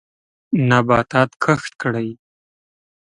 [0.69, 2.09] نباتات کښت کړئ.